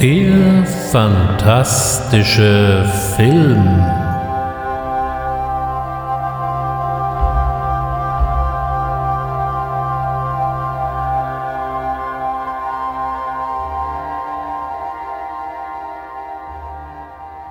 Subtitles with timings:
[0.00, 3.84] Der fantastische Film.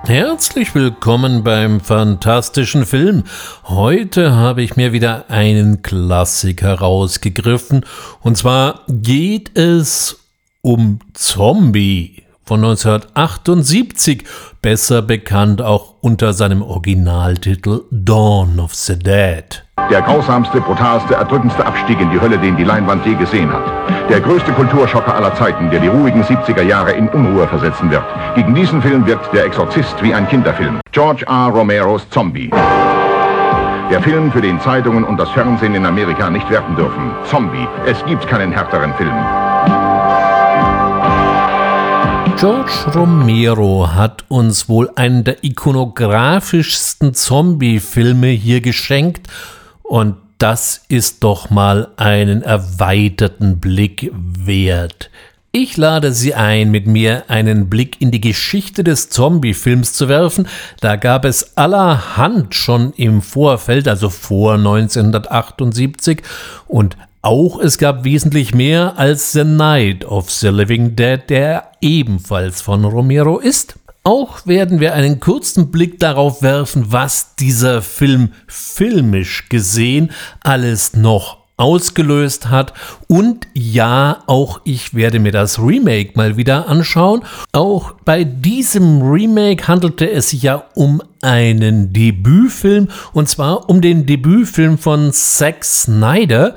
[0.04, 3.24] Herzlich willkommen beim fantastischen Film.
[3.64, 7.84] Heute habe ich mir wieder einen Klassiker rausgegriffen.
[8.22, 10.18] Und zwar geht es
[10.62, 14.24] um Zombie von 1978,
[14.62, 19.62] besser bekannt auch unter seinem Originaltitel Dawn of the Dead.
[19.90, 23.64] Der grausamste, brutalste, erdrückendste Abstieg in die Hölle, den die Leinwand je gesehen hat.
[24.08, 28.04] Der größte Kulturschocker aller Zeiten, der die ruhigen 70er Jahre in Unruhe versetzen wird.
[28.34, 30.80] Gegen diesen Film wirkt Der Exorzist wie ein Kinderfilm.
[30.92, 31.48] George R.
[31.48, 32.50] Romeros Zombie.
[33.90, 37.10] Der Film, für den Zeitungen und das Fernsehen in Amerika nicht werten dürfen.
[37.24, 37.68] Zombie.
[37.86, 39.47] Es gibt keinen härteren Film.
[42.38, 49.26] George Romero hat uns wohl einen der ikonografischsten Zombie-Filme hier geschenkt
[49.82, 55.10] und das ist doch mal einen erweiterten Blick wert.
[55.50, 60.46] Ich lade Sie ein, mit mir einen Blick in die Geschichte des Zombie-Films zu werfen.
[60.80, 66.22] Da gab es allerhand schon im Vorfeld, also vor 1978,
[66.68, 72.60] und auch es gab wesentlich mehr als The Night of the Living Dead, der ebenfalls
[72.60, 73.74] von Romero ist.
[74.04, 81.38] Auch werden wir einen kurzen Blick darauf werfen, was dieser Film filmisch gesehen alles noch
[81.58, 82.72] ausgelöst hat.
[83.08, 87.22] Und ja, auch ich werde mir das Remake mal wieder anschauen.
[87.52, 94.06] Auch bei diesem Remake handelte es sich ja um einen Debütfilm und zwar um den
[94.06, 96.54] Debütfilm von Zack Snyder,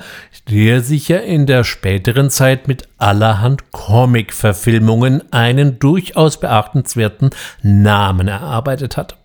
[0.50, 7.30] der sich ja in der späteren Zeit mit allerhand Comic-Verfilmungen einen durchaus beachtenswerten
[7.62, 9.16] Namen erarbeitet hat.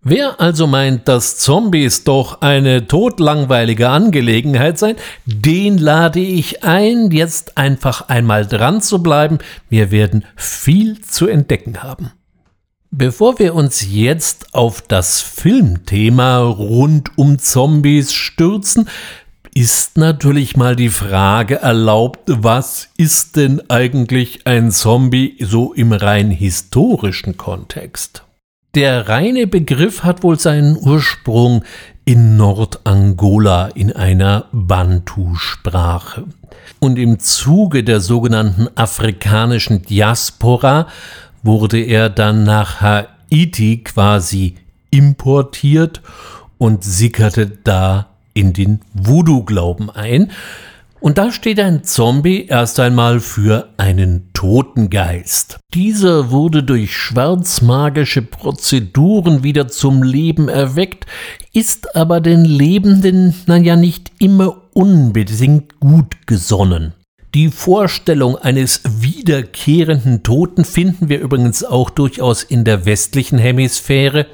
[0.00, 4.96] Wer also meint, dass Zombies doch eine todlangweilige Angelegenheit seien,
[5.26, 9.38] den lade ich ein, jetzt einfach einmal dran zu bleiben.
[9.68, 12.12] Wir werden viel zu entdecken haben.
[12.90, 18.88] Bevor wir uns jetzt auf das Filmthema rund um Zombies stürzen,
[19.58, 26.30] ist natürlich mal die Frage erlaubt, was ist denn eigentlich ein Zombie so im rein
[26.30, 28.22] historischen Kontext?
[28.76, 31.64] Der reine Begriff hat wohl seinen Ursprung
[32.04, 36.26] in Nordangola in einer Bantu-Sprache.
[36.78, 40.86] Und im Zuge der sogenannten afrikanischen Diaspora
[41.42, 44.54] wurde er dann nach Haiti quasi
[44.90, 46.00] importiert
[46.58, 48.06] und sickerte da
[48.38, 50.30] in den Voodoo-Glauben ein.
[51.00, 55.58] Und da steht ein Zombie erst einmal für einen Totengeist.
[55.74, 61.06] Dieser wurde durch schwarzmagische Prozeduren wieder zum Leben erweckt,
[61.52, 66.94] ist aber den Lebenden, naja, nicht immer unbedingt gut gesonnen.
[67.34, 74.26] Die Vorstellung eines wiederkehrenden Toten finden wir übrigens auch durchaus in der westlichen Hemisphäre.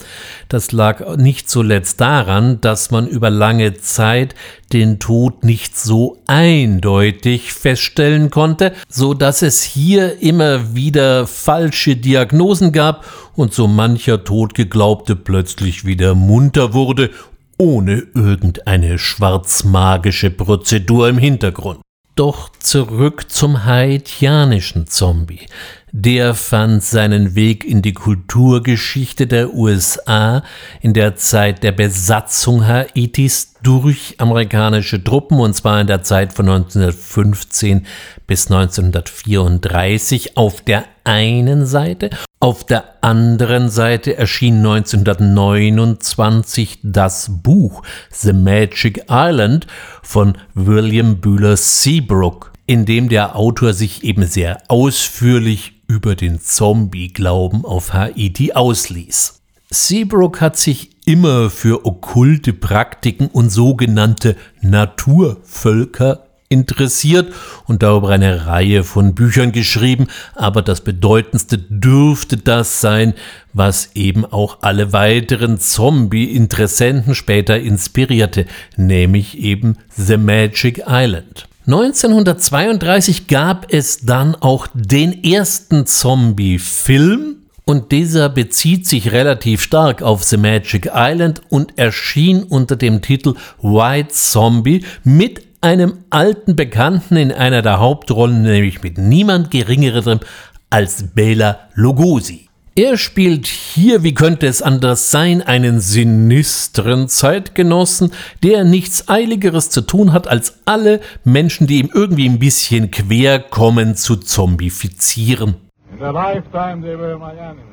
[0.48, 4.36] Das lag nicht zuletzt daran, dass man über lange Zeit
[4.72, 12.70] den Tod nicht so eindeutig feststellen konnte, so dass es hier immer wieder falsche Diagnosen
[12.70, 17.10] gab und so mancher Todgeglaubte plötzlich wieder munter wurde
[17.58, 21.80] ohne irgendeine schwarzmagische Prozedur im Hintergrund.
[22.16, 25.46] Doch zurück zum haitianischen Zombie.
[25.90, 30.44] Der fand seinen Weg in die Kulturgeschichte der USA
[30.80, 36.48] in der Zeit der Besatzung Haitis durch amerikanische Truppen und zwar in der Zeit von
[36.48, 37.86] 1915
[38.28, 42.10] bis 1934 auf der einen Seite.
[42.44, 49.66] Auf der anderen Seite erschien 1929 das Buch The Magic Island
[50.02, 57.64] von William Bühler Seabrook, in dem der Autor sich eben sehr ausführlich über den Zombie-Glauben
[57.64, 59.40] auf Haiti ausließ.
[59.70, 67.32] Seabrook hat sich immer für okkulte Praktiken und sogenannte Naturvölker interessiert
[67.66, 73.14] und darüber eine Reihe von Büchern geschrieben, aber das bedeutendste dürfte das sein,
[73.52, 78.46] was eben auch alle weiteren Zombie-Interessenten später inspirierte,
[78.76, 81.48] nämlich eben The Magic Island.
[81.66, 87.36] 1932 gab es dann auch den ersten Zombie-Film,
[87.66, 93.34] und dieser bezieht sich relativ stark auf The Magic Island und erschien unter dem Titel
[93.62, 100.20] White Zombie mit einem alten Bekannten in einer der Hauptrollen, nämlich mit niemand geringerem
[100.68, 102.50] als Bela Lugosi.
[102.76, 108.12] Er spielt hier, wie könnte es anders sein, einen sinistren Zeitgenossen,
[108.42, 113.38] der nichts Eiligeres zu tun hat, als alle Menschen, die ihm irgendwie ein bisschen quer
[113.38, 115.54] kommen, zu zombifizieren.
[115.92, 117.64] In their lifetime they were my enemies.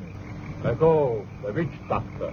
[0.64, 2.32] Like oh, the witch doctor.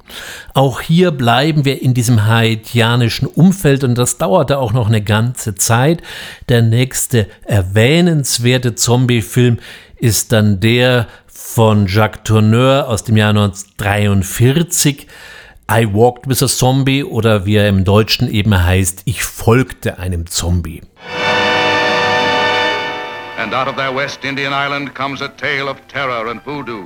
[0.53, 5.55] Auch hier bleiben wir in diesem haitianischen Umfeld und das dauerte auch noch eine ganze
[5.55, 6.03] Zeit.
[6.49, 9.59] Der nächste erwähnenswerte Zombie-Film
[9.97, 15.07] ist dann der von Jacques Tourneur aus dem Jahr 1943
[15.71, 20.27] I Walked with a Zombie oder wie er im Deutschen eben heißt, ich folgte einem
[20.27, 20.81] Zombie.
[23.39, 26.85] And out of their West Indian island comes a tale of terror and voodoo,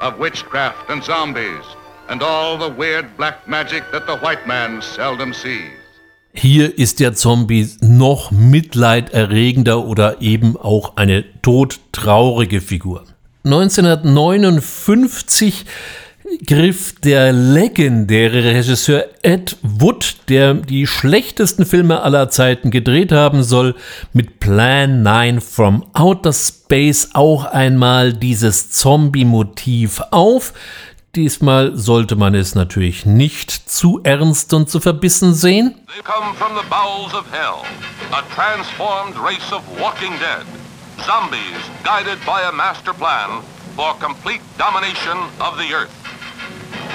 [0.00, 1.62] of witchcraft and zombies,
[2.08, 5.70] and all the weird black magic that the white man seldom sees.
[6.32, 13.04] Hier ist der Zombie noch mitleiderregender oder eben auch eine todtraurige Figur.
[13.44, 15.64] 1959
[16.44, 23.74] griff der legendäre Regisseur Ed Wood, der die schlechtesten Filme aller Zeiten gedreht haben soll,
[24.12, 30.52] mit Plan 9 from Outer Space auch einmal dieses Zombie-Motiv auf.
[31.14, 35.74] Diesmal sollte man es natürlich nicht zu ernst und zu verbissen sehen.
[35.86, 37.64] They come from the bowels of hell,
[38.12, 40.44] a transformed race of walking dead,
[41.06, 43.42] zombies guided by a master plan
[43.76, 46.05] for complete domination of the earth.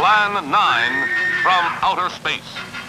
[0.01, 1.09] Plan 9
[1.43, 2.80] from outer space.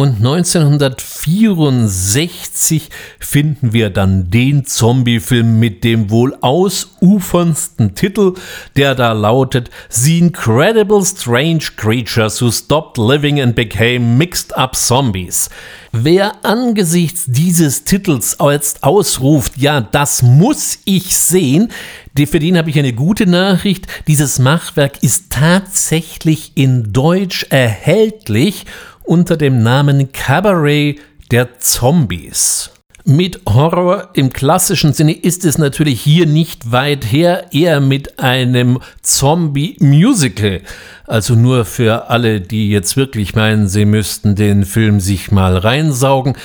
[0.00, 8.34] Und 1964 finden wir dann den Zombie-Film mit dem wohl ausuferndsten Titel,
[8.76, 15.50] der da lautet The Incredible Strange Creatures Who Stopped Living and Became Mixed Up Zombies.
[15.90, 21.72] Wer angesichts dieses Titels jetzt ausruft, ja, das muss ich sehen,
[22.16, 23.88] für den habe ich eine gute Nachricht.
[24.06, 28.64] Dieses Machwerk ist tatsächlich in Deutsch erhältlich
[29.08, 31.00] unter dem Namen Cabaret
[31.30, 32.70] der Zombies.
[33.04, 38.80] Mit Horror im klassischen Sinne ist es natürlich hier nicht weit her, eher mit einem
[39.00, 40.60] Zombie-Musical.
[41.06, 46.36] Also nur für alle, die jetzt wirklich meinen, sie müssten den Film sich mal reinsaugen.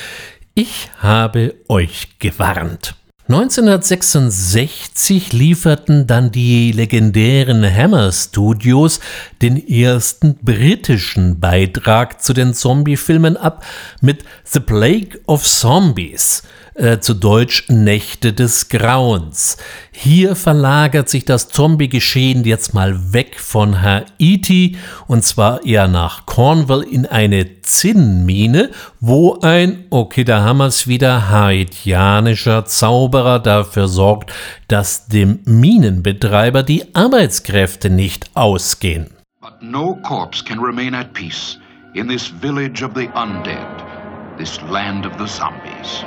[0.54, 2.96] Ich habe euch gewarnt.
[3.30, 9.00] 1966 lieferten dann die legendären Hammer Studios
[9.42, 13.66] den ersten britischen Beitrag zu den Zombie-Filmen ab
[14.02, 16.44] mit The Plague of Zombies
[16.76, 19.58] äh, zu Deutsch Nächte des Grauens.
[19.92, 24.78] Hier verlagert sich das Zombie-Geschehen jetzt mal weg von Haiti
[25.08, 30.88] und zwar eher nach Cornwall in eine Zinnmine, wo ein, okay, da haben wir es
[30.88, 34.32] wieder, haitianischer Zauberer dafür sorgt,
[34.68, 39.08] dass dem Minenbetreiber die Arbeitskräfte nicht ausgehen.
[39.42, 41.60] But no corpse can remain at peace
[41.94, 44.03] in this village of the undead.
[44.44, 46.04] This land of the zombies.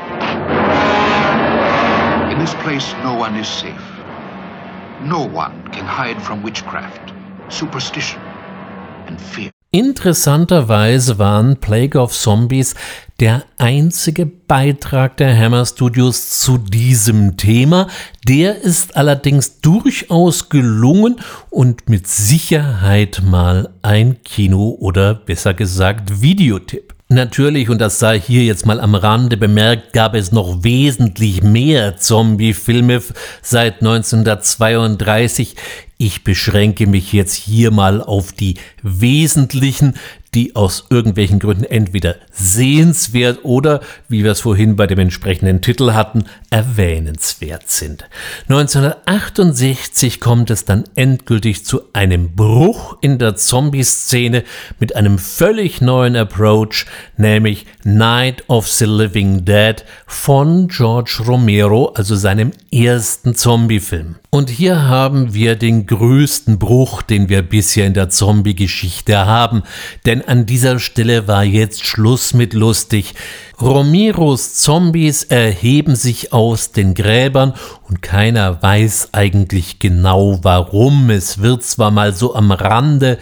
[2.30, 3.86] In this place, no one is safe.
[5.00, 7.14] No one can hide from witchcraft,
[7.48, 8.20] superstition,
[9.06, 9.50] and fear.
[9.70, 12.74] Interessanterweise waren Plague of Zombies
[13.20, 17.88] der einzige Beitrag der Hammer Studios zu diesem Thema.
[18.28, 21.16] Der ist allerdings durchaus gelungen
[21.48, 26.95] und mit Sicherheit mal ein Kino- oder besser gesagt Videotipp.
[27.08, 31.96] Natürlich, und das sei hier jetzt mal am Rande bemerkt, gab es noch wesentlich mehr
[31.96, 33.00] Zombie-Filme
[33.42, 35.54] seit 1932.
[35.98, 39.94] Ich beschränke mich jetzt hier mal auf die wesentlichen,
[40.34, 45.92] die aus irgendwelchen Gründen entweder sehenswert oder, wie wir es vorhin bei dem entsprechenden Titel
[45.92, 48.04] hatten, erwähnenswert sind.
[48.48, 54.44] 1968 kommt es dann endgültig zu einem Bruch in der Zombie-Szene
[54.78, 62.14] mit einem völlig neuen Approach, nämlich Night of the Living Dead von George Romero, also
[62.14, 64.16] seinem ersten Zombie-Film.
[64.30, 69.62] Und hier haben wir den größten Bruch, den wir bisher in der Zombie-Geschichte haben.
[70.04, 73.14] Denn an dieser Stelle war jetzt Schluss mit lustig.
[73.60, 77.54] Romeros Zombies erheben sich aus den Gräbern
[77.88, 81.10] und keiner weiß eigentlich genau warum.
[81.10, 83.18] Es wird zwar mal so am Rande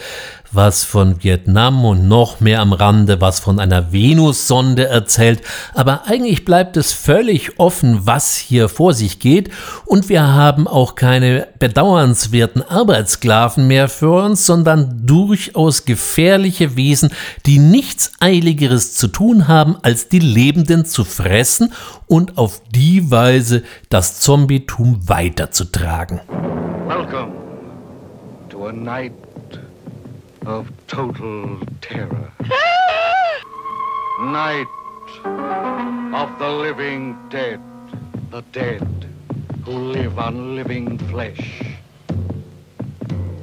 [0.55, 5.41] was von Vietnam und noch mehr am Rande was von einer Venussonde erzählt,
[5.75, 9.51] aber eigentlich bleibt es völlig offen, was hier vor sich geht
[9.87, 17.11] und wir haben auch keine bedauernswerten Arbeitssklaven mehr für uns, sondern durchaus gefährliche Wesen,
[17.47, 21.73] die nichts Eiligeres zu tun haben, als die Lebenden zu fressen
[22.07, 26.21] und auf die Weise das Zombietum weiterzutragen.
[26.87, 27.33] Welcome
[28.51, 29.24] to a night
[30.47, 32.33] of total terror.
[34.21, 34.67] Night
[35.25, 37.61] of the living dead,
[38.31, 39.07] the dead
[39.65, 41.63] who live on living flesh.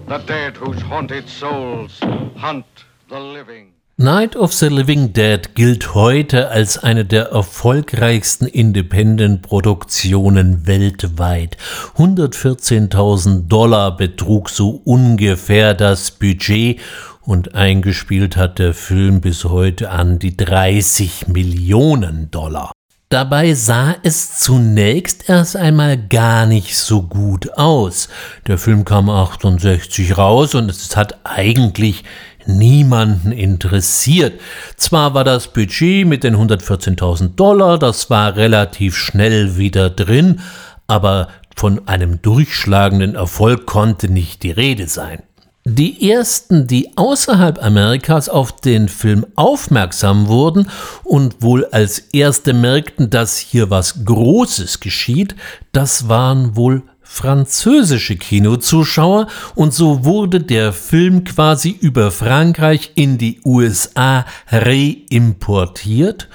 [0.07, 1.99] The dead whose haunted souls
[2.35, 2.65] hunt
[3.09, 3.70] the living.
[4.01, 11.55] Night of the Living Dead gilt heute als eine der erfolgreichsten Independent-Produktionen weltweit.
[11.97, 16.79] 114.000 Dollar betrug so ungefähr das Budget
[17.21, 22.71] und eingespielt hat der Film bis heute an die 30 Millionen Dollar.
[23.11, 28.07] Dabei sah es zunächst erst einmal gar nicht so gut aus.
[28.47, 32.05] Der Film kam 68 raus und es hat eigentlich
[32.47, 34.39] niemanden interessiert.
[34.75, 40.41] Zwar war das Budget mit den 114.000 Dollar, das war relativ schnell wieder drin,
[40.87, 45.23] aber von einem durchschlagenden Erfolg konnte nicht die Rede sein.
[45.63, 50.67] Die ersten, die außerhalb Amerikas auf den Film aufmerksam wurden
[51.03, 55.35] und wohl als erste merkten, dass hier was Großes geschieht,
[55.71, 56.81] das waren wohl
[57.11, 66.29] französische Kinozuschauer und so wurde der Film quasi über Frankreich in die USA reimportiert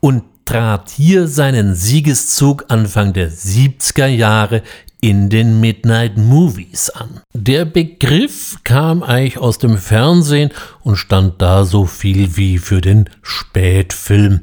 [0.00, 4.62] und trat hier seinen Siegeszug Anfang der 70er Jahre
[5.02, 7.20] in den Midnight Movies an.
[7.34, 13.10] Der Begriff kam eigentlich aus dem Fernsehen und stand da so viel wie für den
[13.20, 14.40] Spätfilm.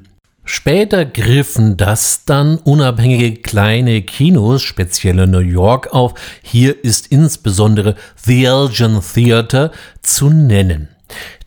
[0.52, 6.16] Später griffen das dann unabhängige kleine Kinos, speziell in New York, auf.
[6.42, 10.88] Hier ist insbesondere The Elgin Theater zu nennen.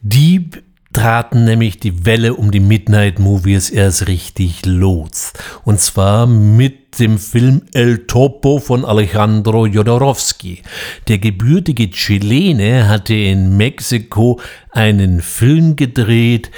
[0.03, 0.51] Die
[0.93, 5.33] traten nämlich die Welle um die Midnight Movies erst richtig los.
[5.65, 10.63] Und zwar mit dem Film El Topo von Alejandro Jodorowsky.
[11.09, 14.39] Der gebürtige Chilene hatte in Mexiko
[14.71, 16.51] einen Film gedreht,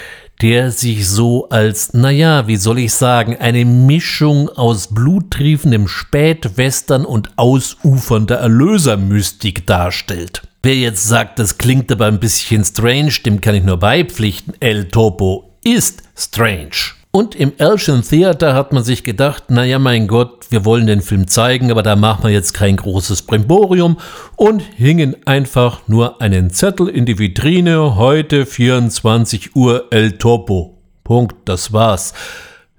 [0.43, 7.39] der sich so als, naja, wie soll ich sagen, eine Mischung aus bluttriefendem Spätwestern und
[7.39, 10.43] ausufernder Erlösermystik darstellt.
[10.63, 14.55] Wer jetzt sagt, das klingt aber ein bisschen strange, dem kann ich nur beipflichten.
[14.61, 16.95] El Topo ist strange.
[17.15, 21.29] Und im Elgin Theater hat man sich gedacht, naja, mein Gott, wir wollen den Film
[21.29, 23.99] zeigen, aber da machen wir jetzt kein großes Brimborium
[24.35, 30.83] und hingen einfach nur einen Zettel in die Vitrine, heute 24 Uhr El Topo.
[31.05, 32.15] Punkt, das war's.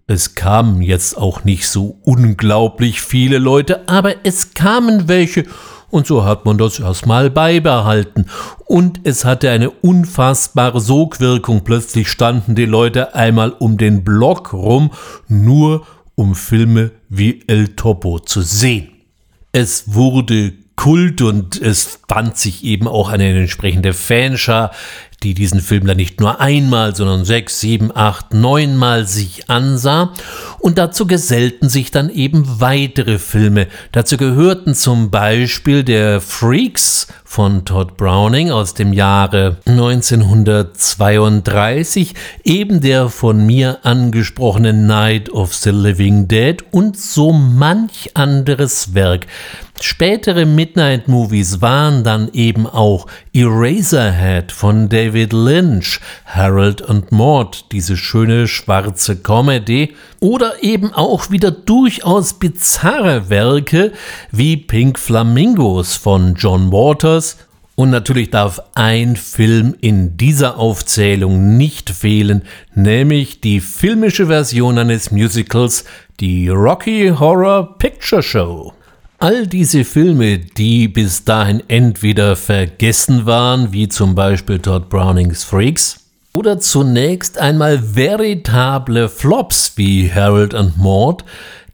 [0.06, 5.46] Es kamen jetzt auch nicht so unglaublich viele Leute, aber es kamen welche
[5.90, 8.28] und so hat man das erstmal beibehalten.
[8.66, 11.64] Und es hatte eine unfassbare Sogwirkung.
[11.64, 14.92] Plötzlich standen die Leute einmal um den Block rum,
[15.28, 18.90] nur um Filme wie El Topo zu sehen.
[19.52, 24.72] Es wurde Kult und es fand sich eben auch eine entsprechende Fanschar,
[25.24, 30.14] die diesen Film dann nicht nur einmal, sondern sechs, sieben, acht, neunmal sich ansah.
[30.60, 33.68] Und dazu gesellten sich dann eben weitere Filme.
[33.92, 42.14] Dazu gehörten zum Beispiel der Freaks von Todd Browning aus dem Jahre 1932,
[42.46, 49.28] eben der von mir angesprochene Night of the Living Dead und so manch anderes Werk.
[49.82, 57.98] Spätere Midnight Movies waren dann eben auch Eraserhead von David Lynch, Harold und Maud, diese
[57.98, 63.92] schöne schwarze Comedy, oder eben auch wieder durchaus bizarre Werke
[64.32, 67.25] wie Pink Flamingos von John Waters,
[67.76, 75.12] und natürlich darf ein Film in dieser Aufzählung nicht fehlen, nämlich die filmische Version eines
[75.12, 75.84] Musicals,
[76.20, 78.74] die Rocky Horror Picture Show.
[79.20, 86.00] All diese Filme, die bis dahin entweder vergessen waren, wie zum Beispiel Todd Brownings Freaks,
[86.34, 91.24] oder zunächst einmal veritable Flops wie Harold and Maud,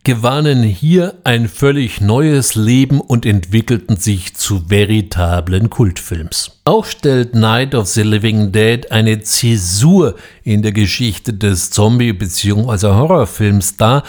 [0.04, 6.60] gewannen hier ein völlig neues Leben und entwickelten sich zu veritablen Kultfilms.
[6.66, 12.88] Auch stellt Night of the Living Dead eine Zäsur in der Geschichte des Zombie- bzw.
[12.88, 14.04] Horrorfilms dar,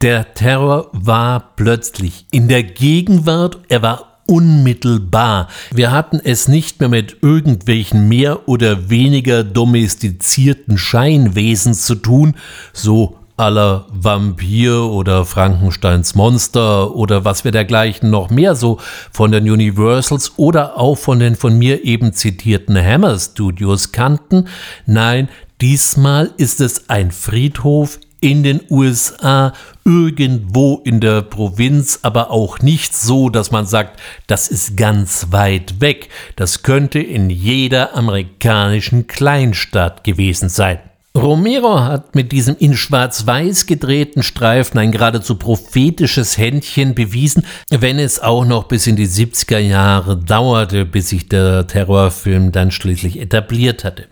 [0.00, 5.48] der Terror war plötzlich in der Gegenwart, er war unmittelbar.
[5.72, 12.36] Wir hatten es nicht mehr mit irgendwelchen mehr oder weniger domestizierten Scheinwesen zu tun,
[12.72, 18.78] so aller Vampir oder Frankensteins Monster oder was wir dergleichen noch mehr so
[19.10, 24.48] von den Universals oder auch von den von mir eben zitierten Hammer Studios kannten.
[24.86, 25.28] Nein,
[25.60, 29.52] diesmal ist es ein Friedhof in den USA,
[29.84, 35.80] irgendwo in der Provinz, aber auch nicht so, dass man sagt, das ist ganz weit
[35.80, 36.08] weg.
[36.36, 40.78] Das könnte in jeder amerikanischen Kleinstadt gewesen sein.
[41.14, 48.20] Romero hat mit diesem in schwarz-weiß gedrehten Streifen ein geradezu prophetisches Händchen bewiesen, wenn es
[48.20, 53.84] auch noch bis in die 70er Jahre dauerte, bis sich der Terrorfilm dann schließlich etabliert
[53.84, 54.06] hatte.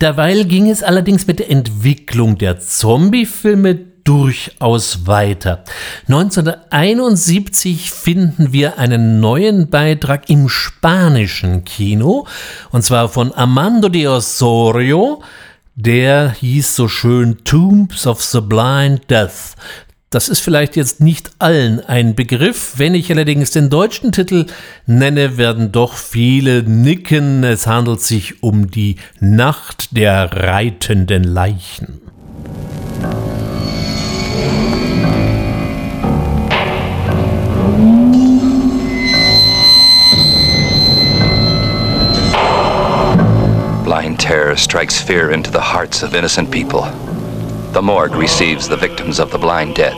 [0.00, 5.64] Derweil ging es allerdings mit der Entwicklung der Zombie-Filme durchaus weiter.
[6.08, 12.26] 1971 finden wir einen neuen Beitrag im spanischen Kino,
[12.72, 15.22] und zwar von Armando de Osorio,
[15.76, 19.56] der hieß so schön Tombs of the Blind Death.
[20.10, 22.74] Das ist vielleicht jetzt nicht allen ein Begriff.
[22.76, 24.46] Wenn ich allerdings den deutschen Titel
[24.86, 27.42] nenne, werden doch viele nicken.
[27.42, 32.03] Es handelt sich um die Nacht der reitenden Leichen.
[43.94, 46.82] Blind terror strikes fear into the hearts of innocent people.
[47.70, 49.94] The morgue receives the victims of the blind dead.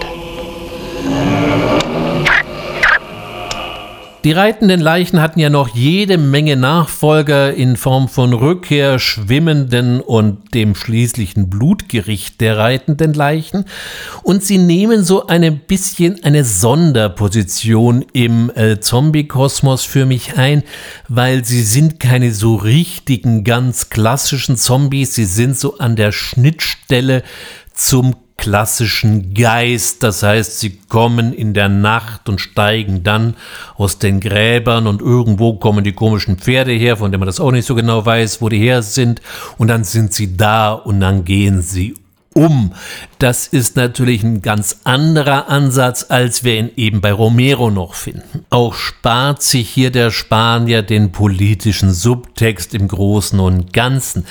[4.27, 10.53] Die reitenden Leichen hatten ja noch jede Menge Nachfolger in Form von Rückkehr, Schwimmenden und
[10.53, 13.67] dem schließlichen Blutgericht der reitenden Leichen.
[14.25, 20.65] Und sie nehmen so ein bisschen eine Sonderposition im äh, Zombie-Kosmos für mich ein,
[21.07, 25.15] weil sie sind keine so richtigen, ganz klassischen Zombies.
[25.15, 27.23] Sie sind so an der Schnittstelle
[27.73, 33.35] zum klassischen Geist, das heißt, sie kommen in der Nacht und steigen dann
[33.77, 37.51] aus den Gräbern und irgendwo kommen die komischen Pferde her, von denen man das auch
[37.51, 39.21] nicht so genau weiß, wo die her sind,
[39.59, 41.95] und dann sind sie da und dann gehen sie
[42.37, 42.73] um.
[43.19, 48.45] Das ist natürlich ein ganz anderer Ansatz, als wir ihn eben bei Romero noch finden.
[48.51, 54.27] Auch spart sich hier der Spanier den politischen Subtext im Großen und Ganzen.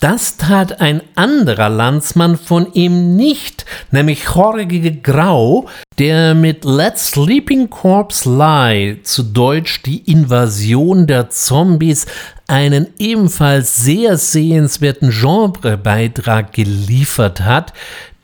[0.00, 7.68] Das tat ein anderer Landsmann von ihm nicht, nämlich Jorge Grau, der mit Let Sleeping
[7.68, 12.06] Corpse Lie, zu Deutsch die Invasion der Zombies,
[12.46, 17.74] einen ebenfalls sehr sehenswerten Genrebeitrag geliefert hat,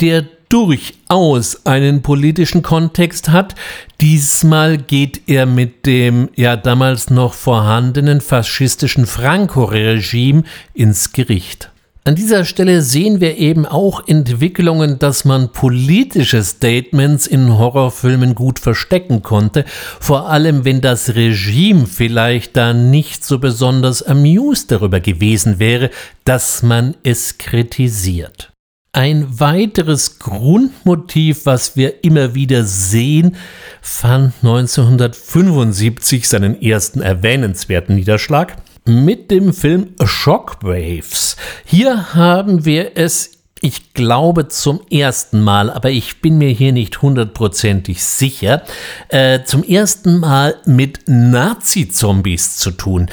[0.00, 3.54] der durchaus einen politischen Kontext hat.
[4.00, 11.70] Diesmal geht er mit dem ja damals noch vorhandenen faschistischen Franco-Regime ins Gericht.
[12.06, 18.60] An dieser Stelle sehen wir eben auch Entwicklungen, dass man politische Statements in Horrorfilmen gut
[18.60, 19.64] verstecken konnte,
[19.98, 25.90] vor allem wenn das Regime vielleicht da nicht so besonders amused darüber gewesen wäre,
[26.22, 28.52] dass man es kritisiert.
[28.96, 33.36] Ein weiteres Grundmotiv, was wir immer wieder sehen,
[33.82, 38.56] fand 1975 seinen ersten erwähnenswerten Niederschlag.
[38.86, 41.36] mit dem Film Shockwaves.
[41.66, 47.02] Hier haben wir es ich glaube zum ersten Mal, aber ich bin mir hier nicht
[47.02, 48.62] hundertprozentig sicher,
[49.08, 53.10] äh, zum ersten Mal mit Nazi-Zombies zu tun.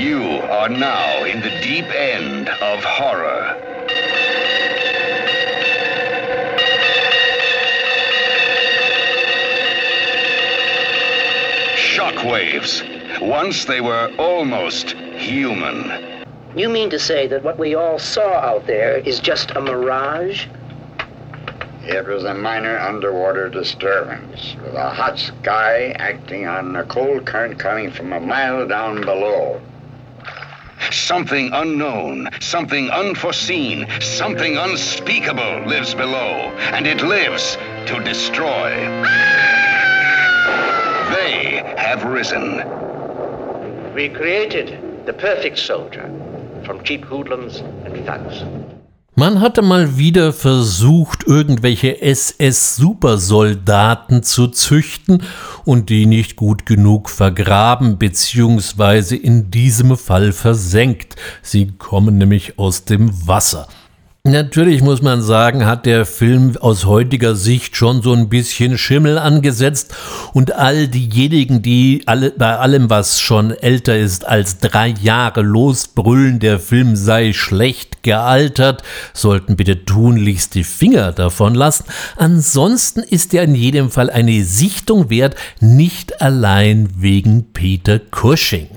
[0.00, 3.54] You are now in the deep end of horror.
[11.76, 12.80] Shockwaves.
[13.20, 16.24] Once they were almost human.
[16.56, 20.46] You mean to say that what we all saw out there is just a mirage?
[21.82, 27.58] It was a minor underwater disturbance, with a hot sky acting on a cold current
[27.58, 29.60] coming from a mile down below.
[30.92, 38.70] Something unknown, something unforeseen, something unspeakable lives below, and it lives to destroy.
[41.14, 42.62] They have risen.
[43.94, 46.10] We created the perfect soldier
[46.64, 48.42] from cheap hoodlums and thugs.
[49.16, 55.22] Man hatte mal wieder versucht, irgendwelche SS-Supersoldaten zu züchten
[55.64, 59.16] und die nicht gut genug vergraben bzw.
[59.16, 61.16] in diesem Fall versenkt.
[61.42, 63.68] Sie kommen nämlich aus dem Wasser.
[64.30, 69.18] Natürlich muss man sagen, hat der Film aus heutiger Sicht schon so ein bisschen Schimmel
[69.18, 69.92] angesetzt
[70.32, 76.38] und all diejenigen, die alle, bei allem, was schon älter ist als drei Jahre losbrüllen,
[76.38, 81.86] der Film sei schlecht gealtert, sollten bitte tunlichst die Finger davon lassen.
[82.16, 88.68] Ansonsten ist er in jedem Fall eine Sichtung wert, nicht allein wegen Peter Cushing.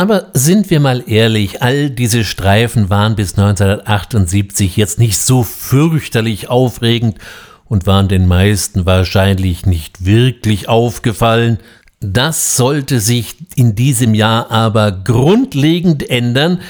[0.00, 6.48] Aber sind wir mal ehrlich, all diese Streifen waren bis 1978 jetzt nicht so fürchterlich
[6.48, 7.18] aufregend
[7.66, 11.58] und waren den meisten wahrscheinlich nicht wirklich aufgefallen.
[12.00, 16.62] Das sollte sich in diesem Jahr aber grundlegend ändern,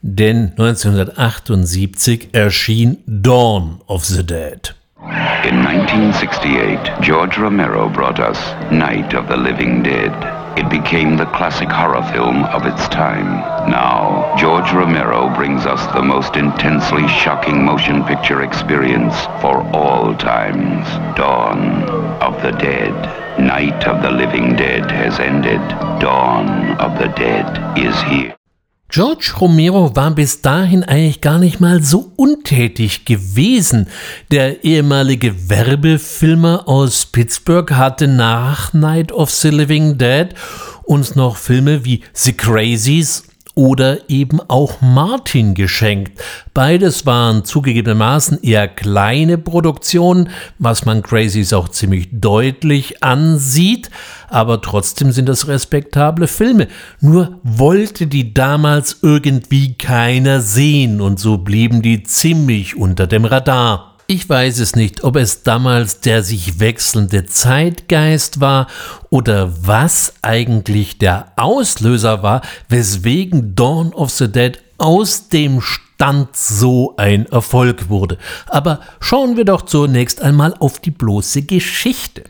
[0.00, 4.74] denn 1978 erschien Dawn of the Dead.
[5.46, 8.38] In 1968, George Romero brought us
[8.70, 10.37] Night of the Living Dead.
[10.58, 13.28] It became the classic horror film of its time.
[13.70, 20.84] Now, George Romero brings us the most intensely shocking motion picture experience for all times.
[21.16, 21.84] Dawn
[22.20, 22.92] of the Dead.
[23.38, 25.60] Night of the Living Dead has ended.
[26.00, 28.37] Dawn of the Dead is here.
[28.90, 33.86] George Romero war bis dahin eigentlich gar nicht mal so untätig gewesen.
[34.30, 40.28] Der ehemalige Werbefilmer aus Pittsburgh hatte nach Night of the Living Dead
[40.84, 43.24] uns noch Filme wie The Crazies
[43.58, 46.22] oder eben auch Martin geschenkt.
[46.54, 53.90] Beides waren zugegebenermaßen eher kleine Produktionen, was man Crazies auch ziemlich deutlich ansieht,
[54.28, 56.68] aber trotzdem sind das respektable Filme.
[57.00, 63.97] Nur wollte die damals irgendwie keiner sehen und so blieben die ziemlich unter dem Radar.
[64.10, 68.66] Ich weiß es nicht, ob es damals der sich wechselnde Zeitgeist war
[69.10, 72.40] oder was eigentlich der Auslöser war,
[72.70, 78.16] weswegen Dawn of the Dead aus dem Stand so ein Erfolg wurde.
[78.46, 82.24] Aber schauen wir doch zunächst einmal auf die bloße Geschichte.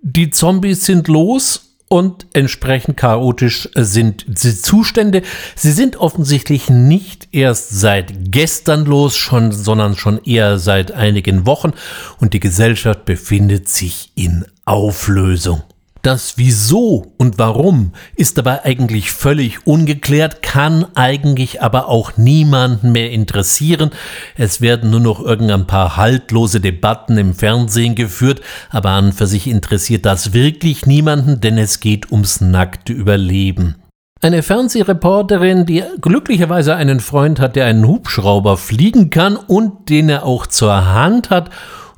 [0.00, 5.20] Die Zombies sind los und entsprechend chaotisch sind die Zustände.
[5.54, 11.74] Sie sind offensichtlich nicht erst seit gestern los, schon, sondern schon eher seit einigen Wochen
[12.18, 15.64] und die Gesellschaft befindet sich in Auflösung.
[16.02, 23.12] Das Wieso und Warum ist dabei eigentlich völlig ungeklärt, kann eigentlich aber auch niemanden mehr
[23.12, 23.90] interessieren.
[24.36, 29.46] Es werden nur noch irgendein paar haltlose Debatten im Fernsehen geführt, aber an für sich
[29.46, 33.76] interessiert das wirklich niemanden, denn es geht ums nackte Überleben.
[34.20, 40.24] Eine Fernsehreporterin, die glücklicherweise einen Freund hat, der einen Hubschrauber fliegen kann und den er
[40.24, 41.50] auch zur Hand hat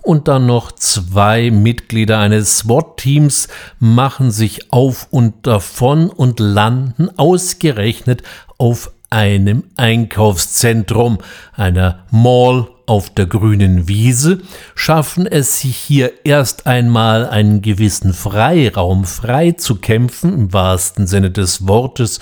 [0.05, 3.49] und dann noch zwei Mitglieder eines SWAT-Teams
[3.81, 8.23] machen sich auf und davon und landen ausgerechnet
[8.59, 11.19] auf einem Einkaufszentrum,
[11.55, 14.41] einer Mall auf der grünen Wiese,
[14.75, 21.31] schaffen es sich hier erst einmal einen gewissen Freiraum frei zu kämpfen, im wahrsten Sinne
[21.31, 22.21] des Wortes,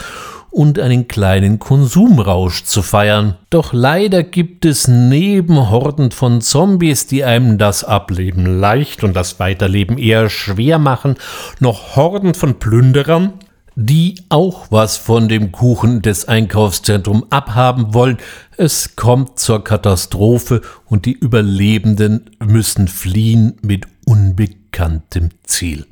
[0.53, 3.37] und einen kleinen Konsumrausch zu feiern.
[3.51, 9.41] Doch leider gibt es neben Horden von Zombies, die einem das Ableben leicht und das
[9.41, 11.17] Weiterleben eher schwer machen,
[11.59, 13.33] noch Horden von Plünderern,
[13.75, 18.19] die auch was von dem Kuchen des Einkaufszentrums abhaben wollen.
[18.59, 25.87] Es kommt zur Katastrophe und die Überlebenden müssen fliehen mit unbekanntem Ziel.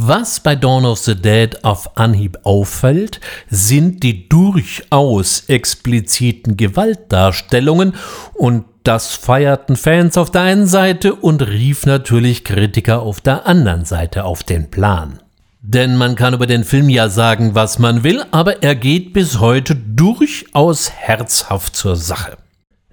[0.00, 7.94] Was bei Dawn of the Dead auf Anhieb auffällt, sind die durchaus expliziten Gewaltdarstellungen
[8.34, 13.84] und das feierten Fans auf der einen Seite und rief natürlich Kritiker auf der anderen
[13.84, 15.18] Seite auf den Plan.
[15.62, 19.40] Denn man kann über den Film ja sagen, was man will, aber er geht bis
[19.40, 22.36] heute durchaus herzhaft zur Sache.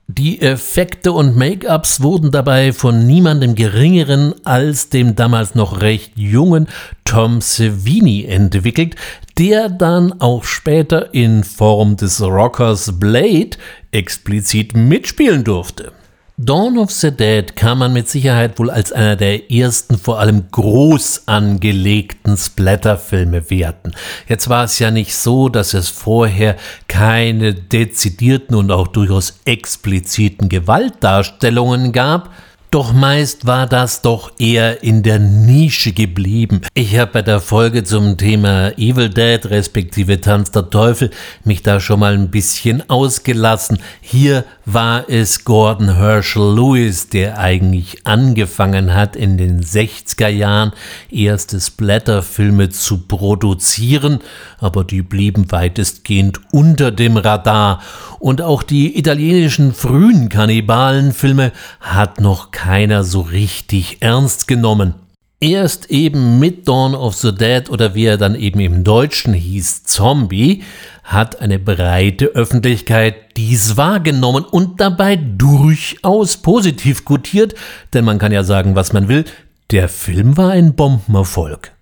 [0.08, 6.68] Die Effekte und Make-ups wurden dabei von niemandem geringeren als dem damals noch recht jungen
[7.06, 8.96] Tom Savini entwickelt,
[9.40, 13.58] der dann auch später in Form des Rockers Blade
[13.92, 15.92] explizit mitspielen durfte.
[16.38, 20.52] Dawn of the Dead kann man mit Sicherheit wohl als einer der ersten, vor allem
[20.52, 23.94] groß angelegten Splatterfilme werten.
[24.28, 26.58] Jetzt war es ja nicht so, dass es vorher
[26.90, 32.34] keine dezidierten und auch durchaus expliziten Gewaltdarstellungen gab,
[32.76, 36.60] doch meist war das doch eher in der Nische geblieben.
[36.74, 41.10] Ich habe bei der Folge zum Thema Evil Dead respektive Tanz der Teufel
[41.46, 43.80] mich da schon mal ein bisschen ausgelassen.
[44.02, 50.74] Hier war es Gordon Herschel Lewis, der eigentlich angefangen hat, in den 60er Jahren
[51.10, 54.20] erste Splatterfilme zu produzieren,
[54.60, 57.82] aber die blieben weitestgehend unter dem Radar.
[58.20, 64.96] Und auch die italienischen frühen Kannibalenfilme hat noch keiner so richtig ernst genommen.
[65.40, 69.84] Erst eben mit Dawn of the Dead oder wie er dann eben im Deutschen hieß,
[69.84, 70.64] Zombie,
[71.04, 77.54] hat eine breite Öffentlichkeit dies wahrgenommen und dabei durchaus positiv gutiert,
[77.94, 79.26] denn man kann ja sagen, was man will,
[79.70, 81.75] der Film war ein Bombenerfolg.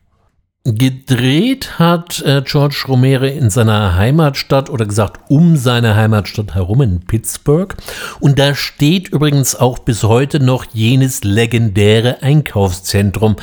[0.66, 7.02] Gedreht hat äh, George Romero in seiner Heimatstadt oder gesagt um seine Heimatstadt herum in
[7.02, 7.76] Pittsburgh.
[8.22, 13.36] Und da steht übrigens auch bis heute noch jenes legendäre Einkaufszentrum,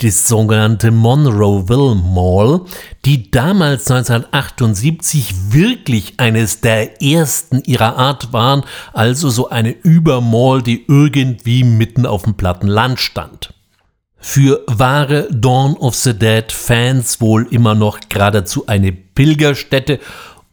[0.00, 2.60] das sogenannte Monroeville Mall,
[3.04, 8.62] die damals 1978 wirklich eines der ersten ihrer Art waren,
[8.92, 13.57] also so eine Übermall, die irgendwie mitten auf dem platten Land stand
[14.18, 20.00] für wahre Dawn of the Dead Fans wohl immer noch geradezu eine Pilgerstätte,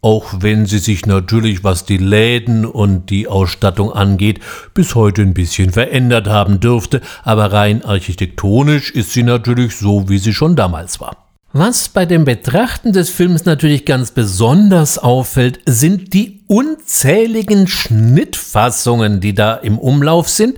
[0.01, 4.39] auch wenn sie sich natürlich, was die Läden und die Ausstattung angeht,
[4.75, 10.19] bis heute ein bisschen verändert haben dürfte, aber rein architektonisch ist sie natürlich so, wie
[10.19, 11.25] sie schon damals war.
[11.53, 19.33] Was bei dem Betrachten des Films natürlich ganz besonders auffällt, sind die unzähligen Schnittfassungen, die
[19.33, 20.57] da im Umlauf sind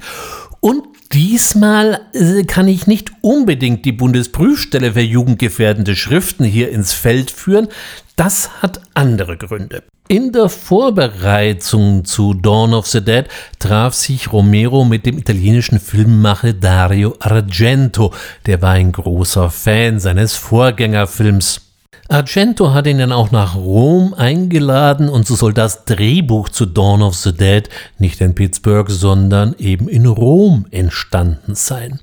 [0.60, 7.32] und Diesmal äh, kann ich nicht unbedingt die Bundesprüfstelle für jugendgefährdende Schriften hier ins Feld
[7.32, 7.70] führen.
[8.16, 9.84] Das hat andere Gründe.
[10.10, 13.26] In der Vorbereitung zu Dawn of the Dead
[13.60, 18.14] traf sich Romero mit dem italienischen Filmemacher Dario Argento.
[18.46, 21.67] Der war ein großer Fan seines Vorgängerfilms.
[22.10, 27.02] Argento hat ihn dann auch nach Rom eingeladen und so soll das Drehbuch zu Dawn
[27.02, 32.00] of the Dead nicht in Pittsburgh, sondern eben in Rom entstanden sein.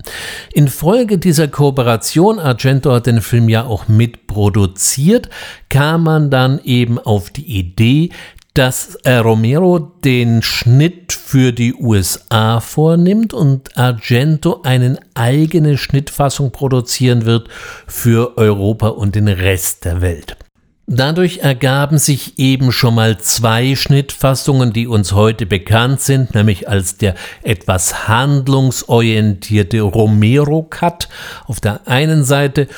[0.53, 5.31] Infolge dieser Kooperation, Argento hat den Film ja auch mitproduziert,
[5.71, 8.11] kam man dann eben auf die Idee,
[8.55, 17.25] dass äh, Romero den Schnitt für die USA vornimmt und Argento eine eigene Schnittfassung produzieren
[17.27, 17.49] wird
[17.89, 20.37] für Europa und den Rest der Welt.
[20.87, 26.99] Dadurch ergaben sich eben schon mal zwei Schnittfassungen, die uns heute bekannt sind, nämlich als
[26.99, 31.09] der etwas handlungsorientierte Romero-Cut
[31.47, 32.69] auf der einen Seite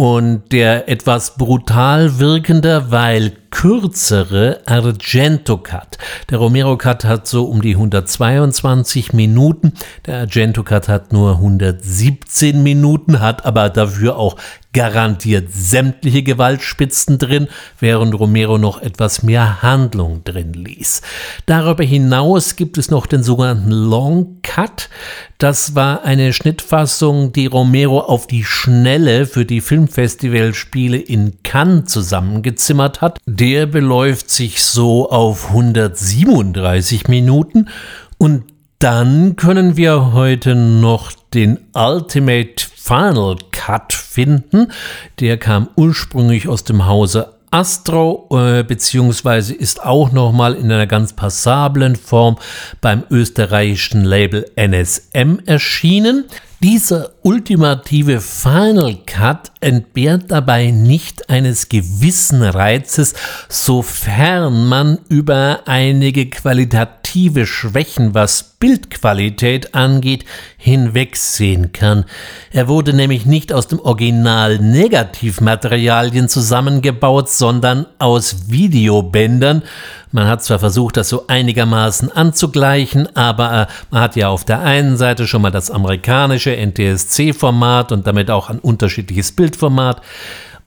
[0.00, 5.98] und der etwas brutal wirkender, weil kürzere Argento Cut.
[6.30, 9.74] Der Romero Cut hat so um die 122 Minuten,
[10.06, 14.36] der Argento Cut hat nur 117 Minuten, hat aber dafür auch
[14.72, 21.02] garantiert sämtliche Gewaltspitzen drin, während Romero noch etwas mehr Handlung drin ließ.
[21.46, 24.88] Darüber hinaus gibt es noch den sogenannten Long Cut.
[25.38, 33.00] Das war eine Schnittfassung, die Romero auf die Schnelle für die Filmfestivalspiele in Cannes zusammengezimmert
[33.00, 33.18] hat.
[33.26, 37.68] Der beläuft sich so auf 137 Minuten
[38.18, 38.44] und
[38.80, 44.72] dann können wir heute noch den Ultimate Final Cut finden.
[45.20, 51.12] Der kam ursprünglich aus dem Hause Astro, äh, beziehungsweise ist auch nochmal in einer ganz
[51.12, 52.38] passablen Form
[52.80, 56.24] beim österreichischen Label NSM erschienen.
[56.62, 63.14] Dieser ultimative Final Cut entbehrt dabei nicht eines gewissen Reizes,
[63.48, 70.26] sofern man über einige qualitative Schwächen, was Bildqualität angeht,
[70.58, 72.04] hinwegsehen kann.
[72.52, 79.62] Er wurde nämlich nicht aus dem Original Negativmaterialien zusammengebaut, sondern aus Videobändern,
[80.12, 84.60] man hat zwar versucht, das so einigermaßen anzugleichen, aber äh, man hat ja auf der
[84.60, 90.02] einen Seite schon mal das amerikanische NTSC-Format und damit auch ein unterschiedliches Bildformat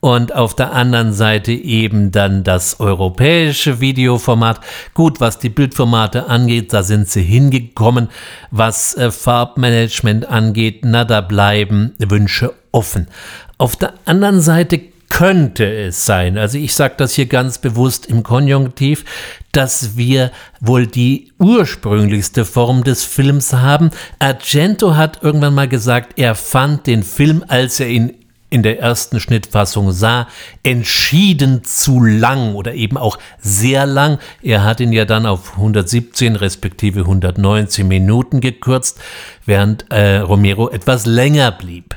[0.04, 4.60] und auf der anderen Seite eben dann das europäische Videoformat.
[4.92, 8.08] Gut, was die Bildformate angeht, da sind sie hingekommen.
[8.50, 13.08] Was äh, Farbmanagement angeht, na, da bleiben Wünsche offen.
[13.56, 14.78] Auf der anderen Seite
[15.10, 19.04] könnte es sein, also ich sage das hier ganz bewusst im Konjunktiv,
[19.52, 23.90] dass wir wohl die ursprünglichste Form des Films haben.
[24.18, 28.14] Argento hat irgendwann mal gesagt, er fand den Film, als er ihn
[28.54, 30.28] in der ersten Schnittfassung sah,
[30.62, 34.20] entschieden zu lang oder eben auch sehr lang.
[34.42, 39.00] Er hat ihn ja dann auf 117 respektive 119 Minuten gekürzt,
[39.44, 41.96] während äh, Romero etwas länger blieb.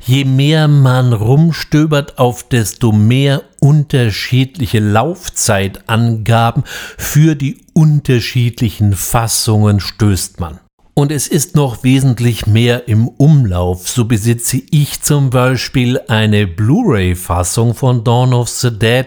[0.00, 6.64] Je mehr man rumstöbert, auf desto mehr unterschiedliche Laufzeitangaben
[6.96, 10.61] für die unterschiedlichen Fassungen stößt man.
[10.94, 13.88] Und es ist noch wesentlich mehr im Umlauf.
[13.88, 19.06] So besitze ich zum Beispiel eine Blu-ray-Fassung von Dawn of the Dead,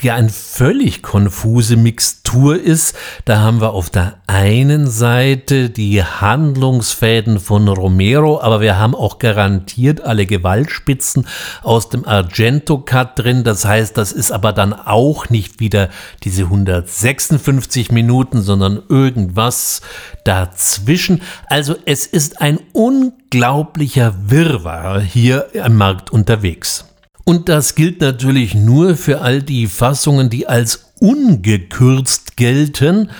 [0.00, 2.96] die eine völlig konfuse Mixtur ist.
[3.24, 9.18] Da haben wir auf der einen Seite die Handlungsfäden von Romero, aber wir haben auch
[9.18, 11.26] garantiert alle Gewaltspitzen
[11.62, 13.44] aus dem Argento-Cut drin.
[13.44, 15.88] Das heißt, das ist aber dann auch nicht wieder
[16.24, 19.80] diese 156 Minuten, sondern irgendwas
[20.24, 21.22] dazwischen.
[21.46, 26.84] Also es ist ein unglaublicher Wirrwarr hier am Markt unterwegs.
[27.28, 33.10] Und das gilt natürlich nur für all die Fassungen, die als ungekürzt gelten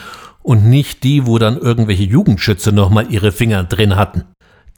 [0.42, 4.24] und nicht die, wo dann irgendwelche Jugendschütze nochmal ihre Finger drin hatten.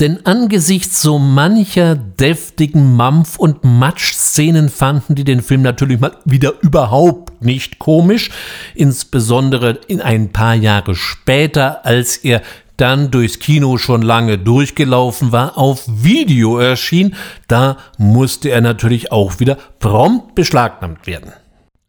[0.00, 6.54] Denn angesichts so mancher deftigen Mampf- und Matsch-Szenen fanden die den Film natürlich mal wieder
[6.62, 8.30] überhaupt nicht komisch,
[8.74, 12.42] insbesondere in ein paar Jahre später, als er
[12.80, 17.14] dann durchs Kino schon lange durchgelaufen war, auf Video erschien,
[17.48, 21.32] da musste er natürlich auch wieder prompt beschlagnahmt werden.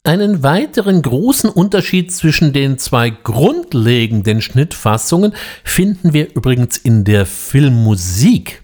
[0.04, 8.64] Einen weiteren großen Unterschied zwischen den zwei grundlegenden Schnittfassungen finden wir übrigens in der Filmmusik.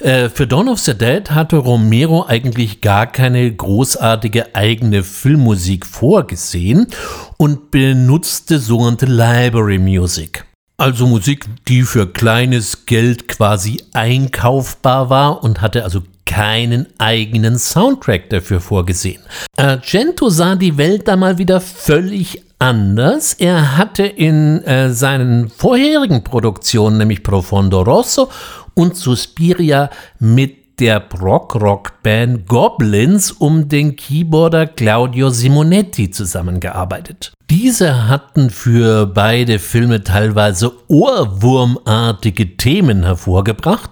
[0.00, 6.88] Äh, für Dawn of the Dead hatte Romero eigentlich gar keine großartige eigene Filmmusik vorgesehen
[7.36, 10.44] und benutzte sogenannte Library Music.
[10.76, 18.28] Also Musik, die für kleines Geld quasi einkaufbar war und hatte also keinen eigenen Soundtrack
[18.30, 19.22] dafür vorgesehen.
[19.56, 23.34] Argento sah die Welt da mal wieder völlig anders.
[23.34, 28.30] Er hatte in äh, seinen vorherigen Produktionen, nämlich Profondo Rosso
[28.74, 37.32] und Suspiria, mit der Prog-Rock-Band Goblins um den Keyboarder Claudio Simonetti zusammengearbeitet.
[37.50, 43.90] Diese hatten für beide Filme teilweise ohrwurmartige Themen hervorgebracht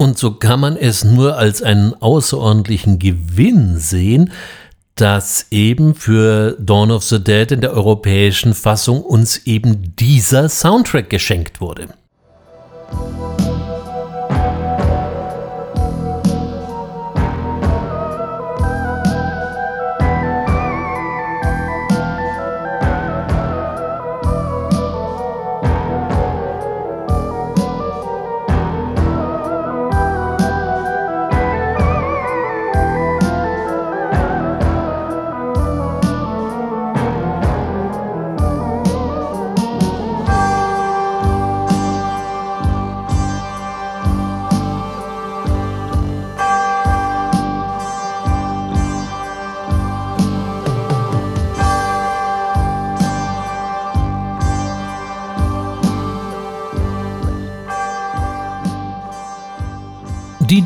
[0.00, 4.32] und so kann man es nur als einen außerordentlichen Gewinn sehen,
[4.94, 11.10] dass eben für Dawn of the Dead in der europäischen Fassung uns eben dieser Soundtrack
[11.10, 11.88] geschenkt wurde.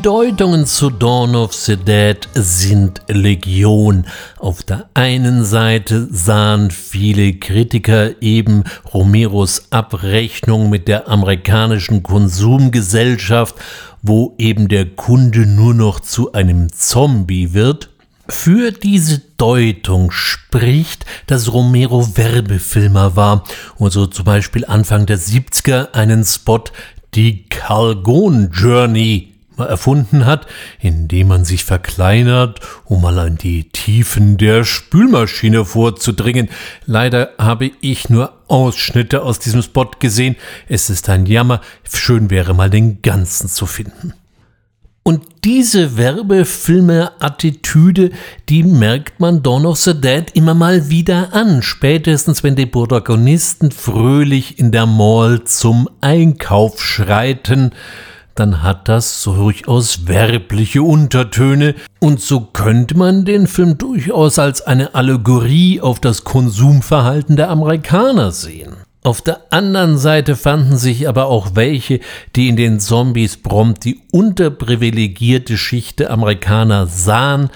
[0.05, 4.05] Die Deutungen zu Dawn of the Dead sind Legion.
[4.37, 13.55] Auf der einen Seite sahen viele Kritiker eben Romeros Abrechnung mit der amerikanischen Konsumgesellschaft,
[14.03, 17.89] wo eben der Kunde nur noch zu einem Zombie wird.
[18.29, 23.43] Für diese Deutung spricht, dass Romero Werbefilmer war
[23.77, 26.65] und so zum Beispiel Anfang der 70er einen Spot
[27.15, 30.47] die Calgon Journey erfunden hat,
[30.79, 36.49] indem man sich verkleinert, um mal an die Tiefen der Spülmaschine vorzudringen.
[36.85, 40.35] Leider habe ich nur Ausschnitte aus diesem Spot gesehen.
[40.67, 41.61] Es ist ein Jammer.
[41.91, 44.13] Schön wäre mal den ganzen zu finden.
[45.07, 48.09] Und diese Werbefilme-Attitüde,
[48.49, 51.61] die merkt man Dawn of the Dead immer mal wieder an.
[51.61, 57.73] Spätestens, wenn die Protagonisten fröhlich in der Mall zum Einkauf schreiten,
[58.35, 61.73] dann hat das durchaus werbliche Untertöne.
[61.99, 68.31] Und so könnte man den Film durchaus als eine Allegorie auf das Konsumverhalten der Amerikaner
[68.31, 68.75] sehen.
[69.03, 71.99] Auf der anderen Seite fanden sich aber auch welche,
[72.35, 77.49] die in den Zombies prompt die unterprivilegierte Schicht der Amerikaner sahen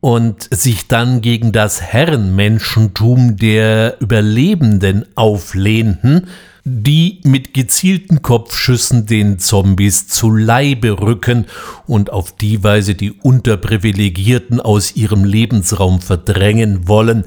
[0.00, 6.26] und sich dann gegen das Herrenmenschentum der Überlebenden auflehnten,
[6.64, 11.46] die mit gezielten Kopfschüssen den Zombies zu Leibe rücken
[11.86, 17.24] und auf die Weise die Unterprivilegierten aus ihrem Lebensraum verdrängen wollen,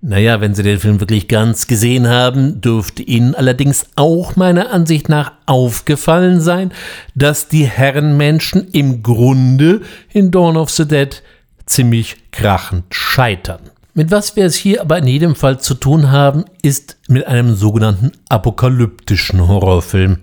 [0.00, 5.08] naja, wenn Sie den Film wirklich ganz gesehen haben, dürfte Ihnen allerdings auch meiner Ansicht
[5.08, 6.70] nach aufgefallen sein,
[7.16, 9.80] dass die Herrenmenschen im Grunde
[10.12, 11.20] in Dawn of the Dead
[11.66, 13.70] ziemlich krachend scheitern.
[13.98, 17.56] Mit was wir es hier aber in jedem Fall zu tun haben, ist mit einem
[17.56, 20.18] sogenannten apokalyptischen Horrorfilm.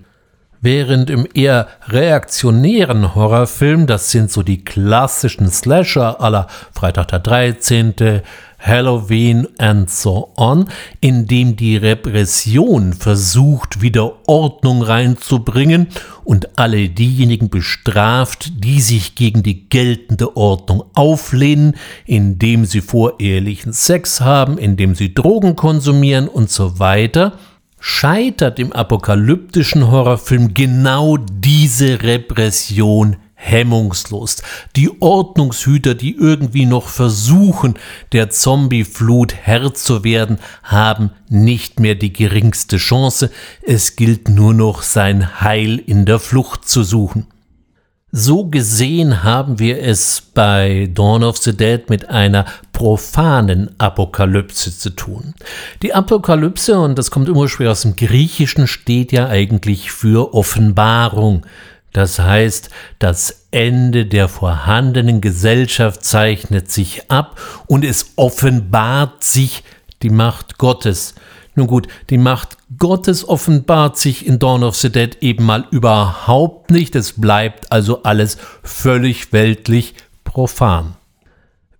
[0.62, 8.22] Während im eher reaktionären Horrorfilm, das sind so die klassischen Slasher aller Freitag der 13.,
[8.58, 10.68] Halloween and so on,
[11.00, 15.88] in dem die Repression versucht, wieder Ordnung reinzubringen
[16.24, 24.20] und alle diejenigen bestraft, die sich gegen die geltende Ordnung auflehnen, indem sie vorehelichen Sex
[24.20, 27.38] haben, indem sie Drogen konsumieren und so weiter,
[27.78, 34.42] scheitert im apokalyptischen Horrorfilm genau diese Repression hemmungslos.
[34.74, 37.74] Die Ordnungshüter, die irgendwie noch versuchen,
[38.12, 43.30] der Zombieflut Herr zu werden, haben nicht mehr die geringste Chance.
[43.62, 47.26] Es gilt nur noch sein Heil in der Flucht zu suchen.
[48.18, 54.90] So gesehen haben wir es bei Dawn of the Dead mit einer profanen Apokalypse zu
[54.90, 55.34] tun.
[55.82, 61.44] Die Apokalypse, und das kommt immer schwer aus dem Griechischen, steht ja eigentlich für Offenbarung.
[61.96, 62.68] Das heißt,
[62.98, 69.64] das Ende der vorhandenen Gesellschaft zeichnet sich ab und es offenbart sich
[70.02, 71.14] die Macht Gottes.
[71.54, 76.70] Nun gut, die Macht Gottes offenbart sich in Dawn of the Dead eben mal überhaupt
[76.70, 76.94] nicht.
[76.94, 80.96] Es bleibt also alles völlig weltlich profan.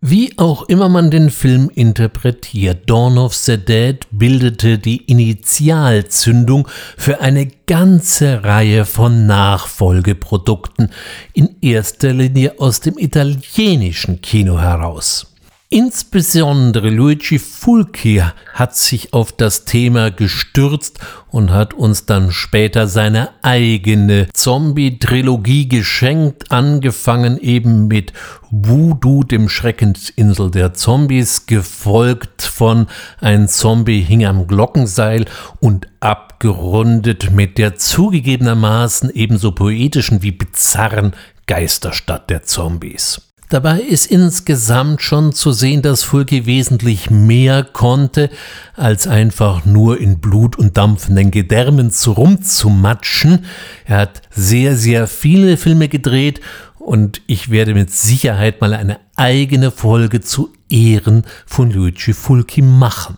[0.08, 7.20] Wie auch immer man den Film interpretiert, Dawn of the Dead bildete die Initialzündung für
[7.22, 10.90] eine ganze Reihe von Nachfolgeprodukten,
[11.32, 15.34] in erster Linie aus dem italienischen Kino heraus.
[15.68, 18.22] Insbesondere Luigi Fulci
[18.54, 21.00] hat sich auf das Thema gestürzt
[21.32, 28.12] und hat uns dann später seine eigene Zombie-Trilogie geschenkt, angefangen eben mit
[28.52, 32.86] Voodoo, dem Schreckensinsel der Zombies, gefolgt von
[33.20, 35.24] Ein Zombie hing am Glockenseil
[35.58, 41.10] und abgerundet mit der zugegebenermaßen ebenso poetischen wie bizarren
[41.48, 43.20] Geisterstadt der Zombies.
[43.48, 48.28] Dabei ist insgesamt schon zu sehen, dass Fulke wesentlich mehr konnte,
[48.74, 53.44] als einfach nur in Blut und dampfenden Gedärmen zu rumzumatschen.
[53.84, 56.40] Er hat sehr, sehr viele Filme gedreht
[56.80, 63.16] und ich werde mit Sicherheit mal eine eigene Folge zu Ehren von Luigi Fulci machen.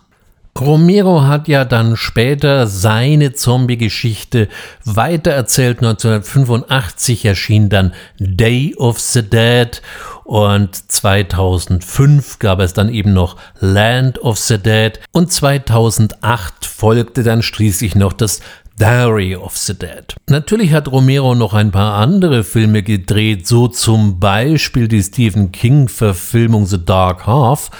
[0.59, 4.49] Romero hat ja dann später seine Zombie-Geschichte
[4.83, 5.77] weitererzählt.
[5.77, 9.81] 1985 erschien dann Day of the Dead
[10.29, 17.41] und 2005 gab es dann eben noch Land of the Dead und 2008 folgte dann
[17.41, 18.39] schließlich noch das
[18.79, 20.15] Diary of the Dead.
[20.29, 26.67] Natürlich hat Romero noch ein paar andere Filme gedreht, so zum Beispiel die Stephen King-Verfilmung
[26.67, 27.71] The Dark Half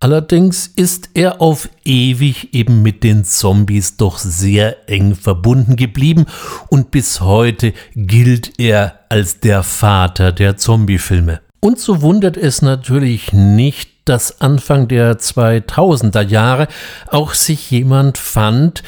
[0.00, 6.26] Allerdings ist er auf ewig eben mit den Zombies doch sehr eng verbunden geblieben
[6.70, 11.40] und bis heute gilt er als der Vater der Zombiefilme.
[11.60, 16.68] Und so wundert es natürlich nicht, dass Anfang der 2000er Jahre
[17.08, 18.82] auch sich jemand fand,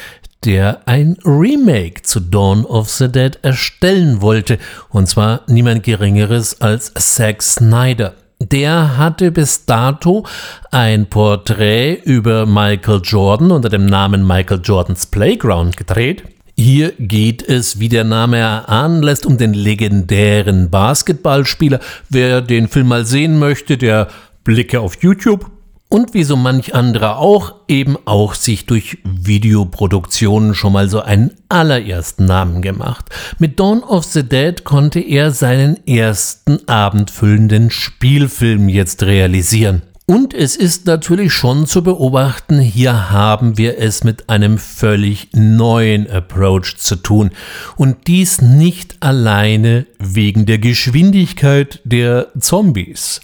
[0.45, 4.57] der ein Remake zu Dawn of the Dead erstellen wollte,
[4.89, 8.15] und zwar niemand Geringeres als Zack Snyder.
[8.39, 10.25] Der hatte bis dato
[10.71, 16.23] ein Porträt über Michael Jordan unter dem Namen Michael Jordans Playground gedreht.
[16.63, 21.79] Hier geht es, wie der Name erahnen lässt, um den legendären Basketballspieler.
[22.07, 24.09] Wer den Film mal sehen möchte, der
[24.43, 25.49] blicke auf YouTube
[25.89, 31.31] und wie so manch anderer auch, eben auch sich durch Videoproduktionen schon mal so einen
[31.49, 33.05] allerersten Namen gemacht.
[33.39, 39.81] Mit Dawn of the Dead konnte er seinen ersten abendfüllenden Spielfilm jetzt realisieren.
[40.11, 46.05] Und es ist natürlich schon zu beobachten, hier haben wir es mit einem völlig neuen
[46.11, 47.31] Approach zu tun.
[47.77, 53.21] Und dies nicht alleine wegen der Geschwindigkeit der Zombies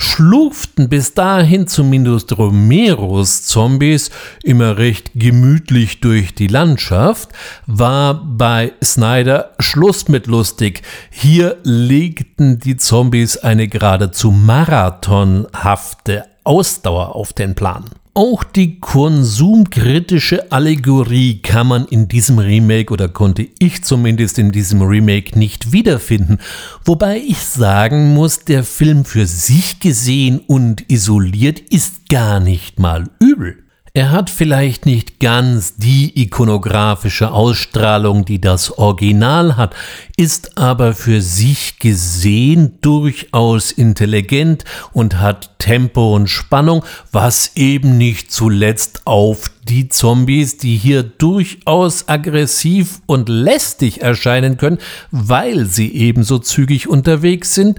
[0.00, 4.10] schlurften bis dahin zumindest Romeros Zombies
[4.42, 7.28] immer recht gemütlich durch die Landschaft,
[7.66, 10.82] war bei Snyder Schluss mit lustig.
[11.10, 17.84] Hier legten die Zombies eine geradezu marathonhafte Ausdauer auf den Plan.
[18.12, 24.82] Auch die konsumkritische Allegorie kann man in diesem Remake oder konnte ich zumindest in diesem
[24.82, 26.38] Remake nicht wiederfinden,
[26.84, 33.04] wobei ich sagen muss, der Film für sich gesehen und isoliert ist gar nicht mal
[33.20, 33.62] übel.
[33.92, 39.74] Er hat vielleicht nicht ganz die ikonografische Ausstrahlung, die das Original hat,
[40.20, 48.30] ist aber für sich gesehen durchaus intelligent und hat Tempo und Spannung, was eben nicht
[48.30, 54.78] zuletzt auf die Zombies, die hier durchaus aggressiv und lästig erscheinen können,
[55.10, 57.78] weil sie ebenso zügig unterwegs sind,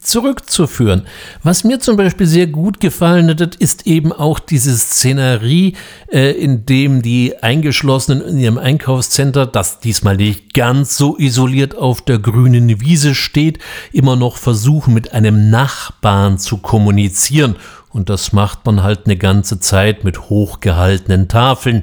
[0.00, 1.06] zurückzuführen.
[1.42, 5.74] Was mir zum Beispiel sehr gut gefallen hat, ist eben auch diese Szenerie,
[6.12, 12.00] äh, in dem die Eingeschlossenen in ihrem Einkaufscenter, das diesmal nicht ganz so isoliert auf
[12.00, 13.58] der grünen Wiese steht,
[13.92, 17.56] immer noch versuchen, mit einem Nachbarn zu kommunizieren
[17.92, 21.82] und das macht man halt eine ganze Zeit mit hochgehaltenen Tafeln,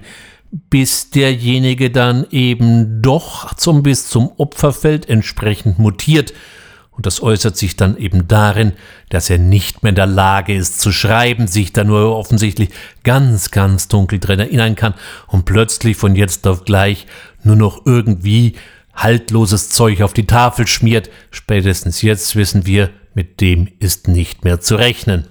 [0.52, 6.34] bis derjenige dann eben doch zum bis zum Opferfeld entsprechend mutiert.
[6.92, 8.74] Und das äußert sich dann eben darin,
[9.10, 12.70] dass er nicht mehr in der Lage ist zu schreiben, sich da nur offensichtlich
[13.04, 14.96] ganz, ganz dunkel drin erinnern kann
[15.28, 17.06] und plötzlich von jetzt auf gleich
[17.44, 18.56] nur noch irgendwie
[19.04, 21.10] haltloses Zeug auf die Tafel schmiert.
[21.32, 25.28] Spätestens jetzt wissen wir, mit dem ist nicht mehr zu rechnen.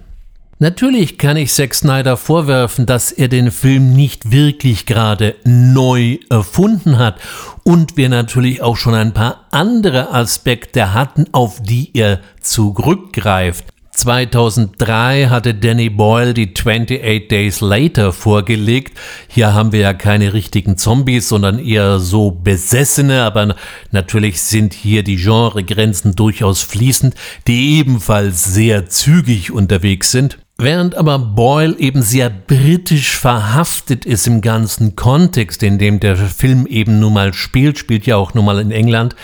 [0.61, 6.99] Natürlich kann ich Zack Snyder vorwerfen, dass er den Film nicht wirklich gerade neu erfunden
[6.99, 7.21] hat
[7.63, 13.67] und wir natürlich auch schon ein paar andere Aspekte hatten, auf die er zurückgreift.
[13.99, 18.97] 2003 hatte Danny Boyle die 28 Days Later vorgelegt.
[19.27, 23.57] Hier haben wir ja keine richtigen Zombies, sondern eher so Besessene, aber
[23.91, 27.17] natürlich sind hier die Genregrenzen durchaus fließend,
[27.49, 30.39] die ebenfalls sehr zügig unterwegs sind.
[30.61, 36.67] Während aber Boyle eben sehr britisch verhaftet ist im ganzen Kontext, in dem der Film
[36.67, 39.15] eben nun mal spielt, spielt ja auch nun mal in England,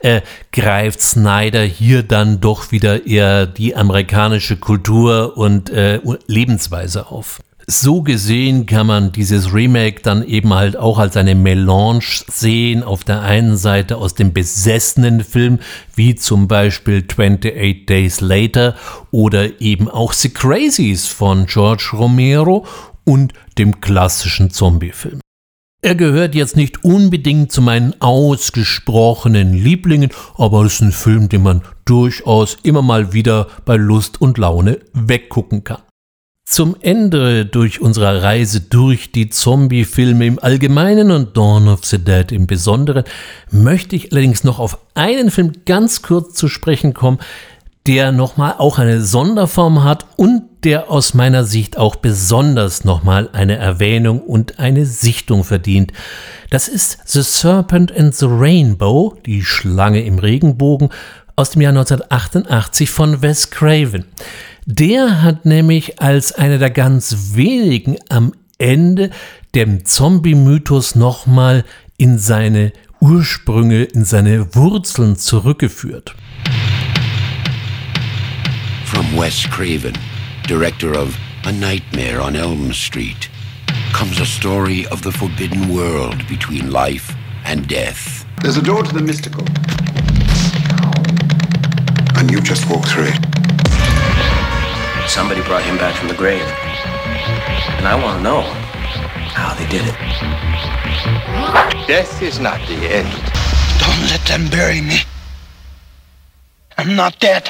[0.00, 0.20] äh,
[0.52, 7.40] greift Snyder hier dann doch wieder eher die amerikanische Kultur und äh, Lebensweise auf.
[7.66, 12.82] So gesehen kann man dieses Remake dann eben halt auch als eine Melange sehen.
[12.82, 15.60] Auf der einen Seite aus dem besessenen Film,
[15.94, 18.74] wie zum Beispiel 28 Days Later
[19.10, 22.66] oder eben auch The Crazies von George Romero
[23.04, 25.20] und dem klassischen Zombie-Film.
[25.80, 31.42] Er gehört jetzt nicht unbedingt zu meinen ausgesprochenen Lieblingen, aber es ist ein Film, den
[31.42, 35.82] man durchaus immer mal wieder bei Lust und Laune weggucken kann.
[36.46, 42.30] Zum Ende durch unsere Reise durch die Zombie-Filme im Allgemeinen und Dawn of the Dead
[42.32, 43.04] im Besonderen
[43.50, 47.18] möchte ich allerdings noch auf einen Film ganz kurz zu sprechen kommen,
[47.86, 53.56] der nochmal auch eine Sonderform hat und der aus meiner Sicht auch besonders nochmal eine
[53.56, 55.92] Erwähnung und eine Sichtung verdient.
[56.50, 60.90] Das ist The Serpent and the Rainbow, die Schlange im Regenbogen,
[61.36, 64.04] aus dem Jahr 1988 von Wes Craven.
[64.66, 69.10] Der hat nämlich als einer der ganz wenigen am Ende
[69.54, 71.64] dem Zombie-Mythos nochmal
[71.98, 76.14] in seine Ursprünge, in seine Wurzeln zurückgeführt.
[78.86, 79.92] From Wes Craven,
[80.48, 83.28] director of A Nightmare on Elm Street,
[83.92, 88.24] comes a story of the forbidden world between life and death.
[88.40, 89.44] There's a door to the mystical.
[92.16, 93.34] And you just walk through it.
[95.14, 96.42] Somebody brought him back from the grave.
[97.78, 98.40] And I want to know
[99.30, 99.94] how they did it.
[101.86, 103.12] Death is not the end.
[103.78, 105.02] Don't let them bury me.
[106.76, 107.48] I'm not dead.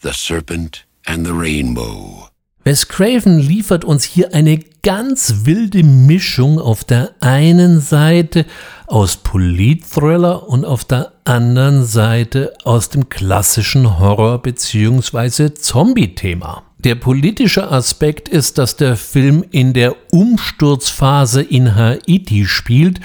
[0.00, 2.28] The Serpent and the Rainbow.
[2.64, 8.46] Wes Craven liefert uns hier eine ganz wilde Mischung auf der einen Seite
[8.86, 15.54] aus Politthriller und auf der anderen Seite aus dem klassischen Horror- bzw.
[15.54, 16.62] Zombie-Thema.
[16.78, 23.00] Der politische Aspekt ist, dass der Film in der Umsturzphase in Haiti spielt,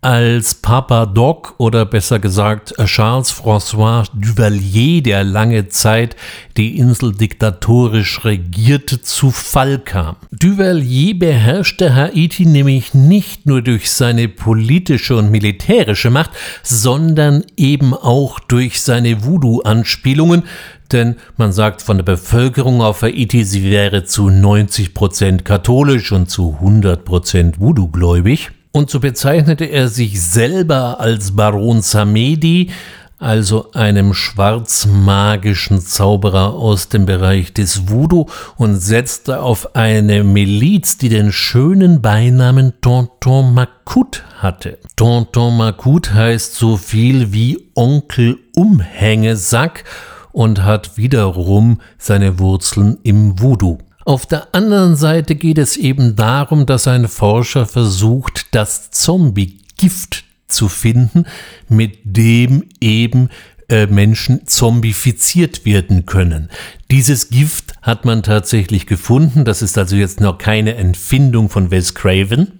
[0.00, 6.14] als Papa Doc oder besser gesagt Charles-François Duvalier, der lange Zeit
[6.56, 10.14] die Insel diktatorisch regierte, zu Fall kam.
[10.30, 16.30] Duvalier beherrschte Haiti nämlich nicht nur durch seine politische und militärische Macht,
[16.62, 20.44] sondern eben auch durch seine Voodoo-Anspielungen,
[20.92, 26.30] denn man sagt von der Bevölkerung auf Haiti, sie wäre zu 90 Prozent katholisch und
[26.30, 28.52] zu 100 Prozent Voodoo-gläubig.
[28.72, 32.70] Und so bezeichnete er sich selber als Baron Samedi,
[33.18, 41.08] also einem schwarzmagischen Zauberer aus dem Bereich des Voodoo und setzte auf eine Miliz, die
[41.08, 44.78] den schönen Beinamen Tonton Makut hatte.
[44.94, 49.82] Tonton Makut heißt so viel wie Onkel Umhängesack
[50.30, 53.78] und hat wiederum seine Wurzeln im Voodoo.
[54.08, 60.70] Auf der anderen Seite geht es eben darum, dass ein Forscher versucht, das Zombie-Gift zu
[60.70, 61.26] finden,
[61.68, 63.28] mit dem eben
[63.68, 66.48] äh, Menschen zombifiziert werden können.
[66.90, 69.44] Dieses Gift hat man tatsächlich gefunden.
[69.44, 72.57] Das ist also jetzt noch keine Entfindung von Wes Craven.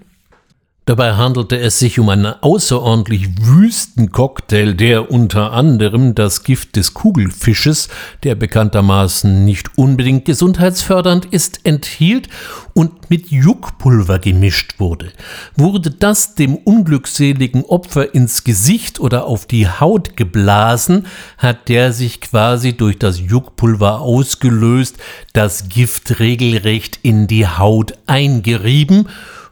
[0.88, 6.94] Dabei handelte es sich um einen außerordentlich wüsten Cocktail, der unter anderem das Gift des
[6.94, 7.90] Kugelfisches,
[8.22, 12.30] der bekanntermaßen nicht unbedingt gesundheitsfördernd ist, enthielt
[12.72, 15.12] und mit Juckpulver gemischt wurde.
[15.58, 21.04] Wurde das dem unglückseligen Opfer ins Gesicht oder auf die Haut geblasen,
[21.36, 24.96] hat der sich quasi durch das Juckpulver ausgelöst,
[25.34, 29.06] das Gift regelrecht in die Haut eingerieben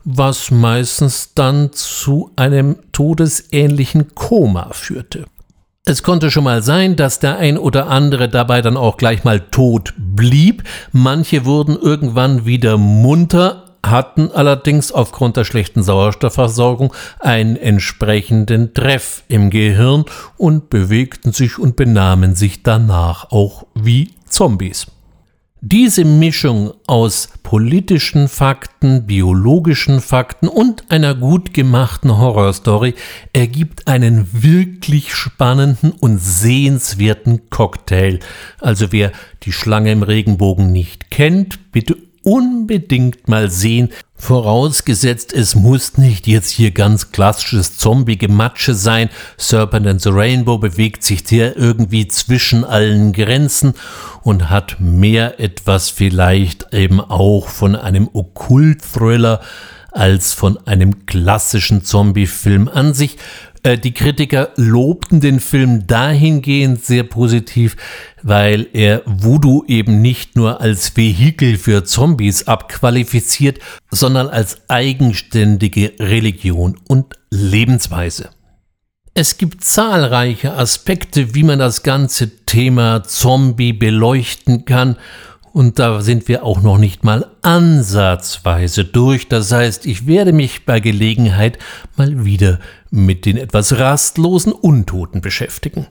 [0.07, 5.26] was meistens dann zu einem todesähnlichen Koma führte.
[5.84, 9.40] Es konnte schon mal sein, dass der ein oder andere dabei dann auch gleich mal
[9.40, 10.62] tot blieb.
[10.92, 19.50] Manche wurden irgendwann wieder munter, hatten allerdings aufgrund der schlechten Sauerstoffversorgung einen entsprechenden Treff im
[19.50, 20.04] Gehirn
[20.36, 24.86] und bewegten sich und benahmen sich danach auch wie Zombies.
[25.62, 32.94] Diese Mischung aus politischen Fakten, biologischen Fakten und einer gut gemachten Horrorstory
[33.32, 38.18] ergibt einen wirklich spannenden und sehenswerten Cocktail.
[38.61, 39.12] Also wer
[39.44, 41.96] die Schlange im Regenbogen nicht kennt, bitte
[42.27, 43.91] unbedingt mal sehen.
[44.16, 49.11] Vorausgesetzt, es muss nicht jetzt hier ganz klassisches Zombie-Gematsche sein.
[49.37, 53.74] Serpent and the Rainbow bewegt sich der irgendwie zwischen allen Grenzen
[54.22, 59.41] und hat mehr etwas vielleicht eben auch von einem Okkult-Thriller
[59.93, 63.18] als von einem klassischen Zombie-Film an sich.
[63.67, 67.77] Äh, die Kritiker lobten den Film dahingehend sehr positiv,
[68.23, 73.59] weil er Voodoo eben nicht nur als Vehikel für Zombies abqualifiziert,
[73.91, 78.31] sondern als eigenständige Religion und Lebensweise.
[79.14, 84.97] Es gibt zahlreiche Aspekte, wie man das ganze Thema Zombie beleuchten kann,
[85.57, 89.27] und da sind wir auch noch nicht mal ansatzweise durch.
[89.27, 91.59] Das heißt, ich werde mich bei Gelegenheit
[91.97, 92.61] mal wieder
[92.91, 95.87] mit den etwas rastlosen Untoten beschäftigen.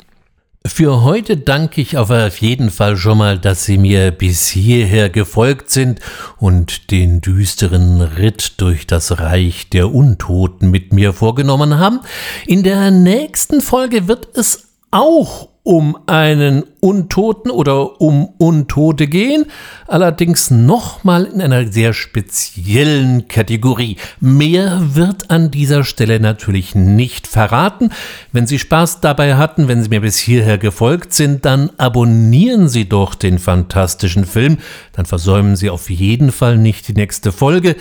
[0.68, 5.70] Für heute danke ich auf jeden Fall schon mal, dass Sie mir bis hierher gefolgt
[5.70, 6.00] sind
[6.38, 12.00] und den düsteren Ritt durch das Reich der Untoten mit mir vorgenommen haben.
[12.48, 19.46] In der nächsten Folge wird es auch um einen Untoten oder um Untote gehen,
[19.88, 23.98] allerdings nochmal in einer sehr speziellen Kategorie.
[24.20, 27.90] Mehr wird an dieser Stelle natürlich nicht verraten.
[28.32, 32.88] Wenn Sie Spaß dabei hatten, wenn Sie mir bis hierher gefolgt sind, dann abonnieren Sie
[32.88, 34.60] doch den fantastischen Film,
[34.94, 37.76] dann versäumen Sie auf jeden Fall nicht die nächste Folge.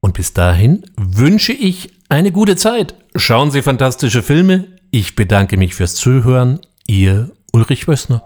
[0.00, 2.96] Und bis dahin wünsche ich eine gute Zeit.
[3.14, 4.66] Schauen Sie fantastische Filme.
[4.90, 6.58] Ich bedanke mich fürs Zuhören.
[6.90, 8.20] Ihr Ulrich Wössner.